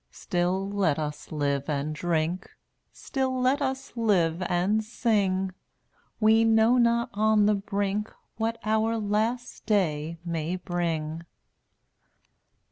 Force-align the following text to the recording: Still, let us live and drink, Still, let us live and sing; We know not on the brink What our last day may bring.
Still, 0.09 0.67
let 0.67 0.97
us 0.97 1.31
live 1.31 1.69
and 1.69 1.93
drink, 1.93 2.49
Still, 2.91 3.39
let 3.39 3.61
us 3.61 3.95
live 3.95 4.41
and 4.49 4.83
sing; 4.83 5.51
We 6.19 6.43
know 6.43 6.79
not 6.79 7.11
on 7.13 7.45
the 7.45 7.53
brink 7.53 8.11
What 8.37 8.57
our 8.63 8.97
last 8.97 9.63
day 9.67 10.17
may 10.25 10.55
bring. 10.55 11.21